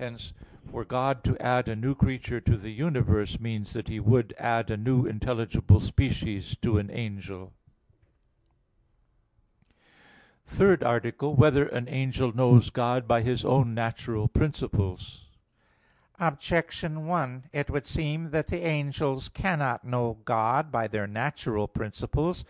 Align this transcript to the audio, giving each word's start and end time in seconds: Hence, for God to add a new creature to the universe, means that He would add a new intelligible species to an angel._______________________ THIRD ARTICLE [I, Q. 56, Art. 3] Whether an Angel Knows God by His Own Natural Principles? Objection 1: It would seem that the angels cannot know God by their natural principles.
Hence, 0.00 0.32
for 0.68 0.84
God 0.84 1.22
to 1.22 1.38
add 1.40 1.68
a 1.68 1.76
new 1.76 1.94
creature 1.94 2.40
to 2.40 2.56
the 2.56 2.72
universe, 2.72 3.38
means 3.38 3.72
that 3.74 3.86
He 3.86 4.00
would 4.00 4.34
add 4.36 4.68
a 4.68 4.76
new 4.76 5.06
intelligible 5.06 5.78
species 5.78 6.56
to 6.60 6.76
an 6.78 6.90
angel._______________________ 6.90 7.52
THIRD 10.44 10.82
ARTICLE 10.82 11.28
[I, 11.28 11.34
Q. 11.36 11.36
56, 11.36 11.38
Art. 11.56 11.68
3] 11.70 11.72
Whether 11.72 11.78
an 11.78 11.88
Angel 11.88 12.34
Knows 12.34 12.70
God 12.70 13.06
by 13.06 13.22
His 13.22 13.44
Own 13.44 13.74
Natural 13.74 14.26
Principles? 14.26 15.28
Objection 16.18 17.06
1: 17.06 17.44
It 17.52 17.70
would 17.70 17.86
seem 17.86 18.30
that 18.32 18.48
the 18.48 18.66
angels 18.66 19.28
cannot 19.28 19.84
know 19.84 20.18
God 20.24 20.72
by 20.72 20.88
their 20.88 21.06
natural 21.06 21.68
principles. 21.68 22.44